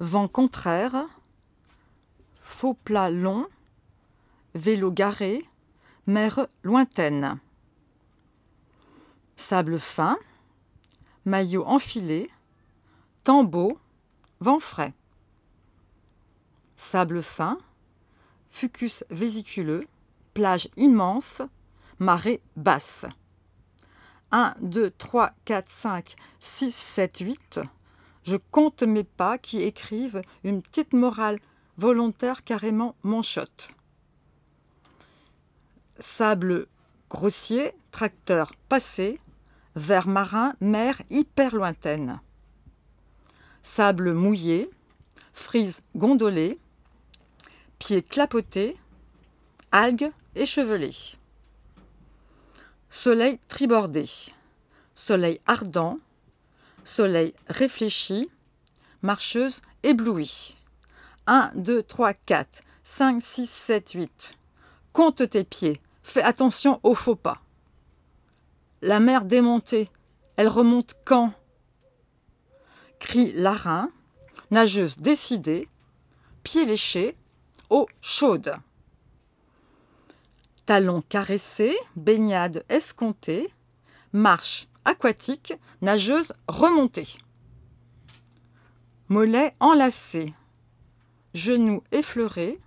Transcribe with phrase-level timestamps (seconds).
[0.00, 1.06] Vent contraire,
[2.42, 3.46] faux plat long,
[4.54, 5.46] vélo garé,
[6.06, 7.38] mer lointaine.
[9.36, 10.18] Sable fin,
[11.26, 12.30] maillot enfilé,
[13.24, 13.78] tambeau,
[14.40, 14.94] vent frais.
[16.76, 17.58] Sable fin,
[18.48, 19.86] fucus vésiculeux,
[20.32, 21.42] plage immense,
[21.98, 23.04] marée basse.
[24.30, 27.60] 1, 2, 3, 4, 5, 6, 7, 8.
[28.24, 31.38] Je compte mes pas qui écrivent une petite morale
[31.78, 33.72] volontaire carrément manchotte.
[35.98, 36.66] Sable
[37.08, 39.20] grossier, tracteur passé,
[39.74, 42.20] vert marin, mer hyper lointaine.
[43.62, 44.70] Sable mouillé,
[45.32, 46.58] frise gondolée,
[47.78, 48.76] pieds clapotés,
[49.72, 51.16] algues échevelées.
[52.88, 54.06] Soleil tribordé,
[54.94, 55.98] soleil ardent,
[56.84, 58.30] soleil réfléchi,
[59.02, 60.56] marcheuse éblouie.
[61.26, 64.34] 1, 2, 3, 4, 5, 6, 7, 8.
[64.92, 67.40] Compte tes pieds, fais attention aux faux pas.
[68.82, 69.90] La mer démontée,
[70.36, 71.32] elle remonte quand?
[72.98, 73.90] Crie Larin,
[74.50, 75.68] nageuse décidée,
[76.42, 77.16] pieds léchés,
[77.68, 78.54] eau chaude.
[80.66, 83.52] Talons caressés, baignade escomptée,
[84.12, 87.18] marche aquatique, nageuse remontée.
[89.08, 90.32] Mollets enlacés,
[91.34, 92.60] genoux effleurés,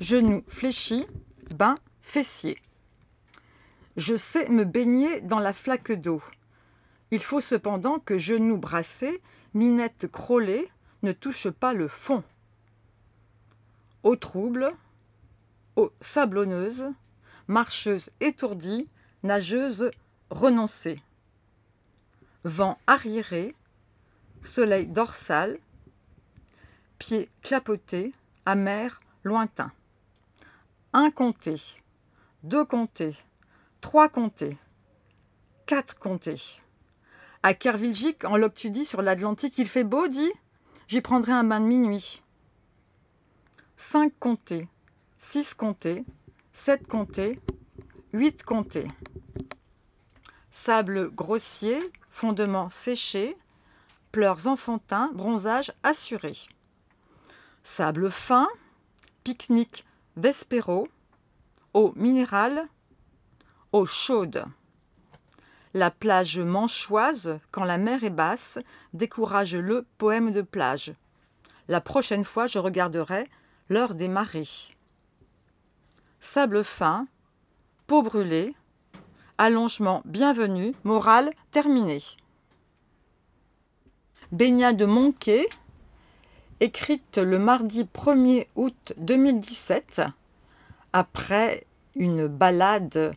[0.00, 1.06] genoux fléchis,
[1.54, 2.58] bain fessier.
[3.96, 6.22] Je sais me baigner dans la flaque d'eau.
[7.10, 9.20] Il faut cependant que genoux brassés,
[9.54, 10.70] minette crôlée,
[11.02, 12.22] ne touchent pas le fond.
[14.04, 14.72] Eau trouble,
[15.76, 16.86] eau sablonneuse,
[17.48, 18.88] marcheuse étourdie,
[19.22, 19.90] nageuse
[20.30, 21.02] renoncée.
[22.44, 23.54] Vent arriéré,
[24.40, 25.58] soleil dorsal,
[26.98, 28.14] pieds clapotés,
[28.46, 29.72] amer lointain.
[30.92, 31.56] Un comté,
[32.42, 33.14] deux comtés,
[33.82, 34.56] trois comtés,
[35.66, 36.60] quatre comtés.
[37.42, 40.32] À Kervilgic, en Loctudie, sur l'Atlantique, il fait beau, dit
[40.88, 42.22] J'y prendrai un bain de minuit.
[43.76, 44.66] Cinq comtés,
[45.18, 46.04] six comtés,
[46.52, 47.38] sept comtés,
[48.12, 48.88] huit comtés.
[50.50, 51.78] Sable grossier,
[52.20, 53.34] fondement séché,
[54.12, 56.36] pleurs enfantins, bronzage assuré.
[57.62, 58.46] Sable fin,
[59.24, 59.86] pique-nique
[60.18, 60.86] vespéro,
[61.72, 62.68] eau minérale,
[63.72, 64.44] eau chaude.
[65.72, 68.58] La plage manchoise, quand la mer est basse,
[68.92, 70.92] décourage le poème de plage.
[71.68, 73.30] La prochaine fois, je regarderai
[73.70, 74.76] l'heure des marées.
[76.18, 77.06] Sable fin,
[77.86, 78.54] peau brûlée,
[79.40, 82.02] allongement bienvenu, morale terminée.
[84.32, 85.48] Baignade Monquet,
[86.60, 90.02] écrite le mardi 1er août 2017,
[90.92, 91.64] après
[91.94, 93.14] une balade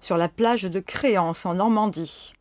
[0.00, 2.32] sur la plage de Créance en Normandie.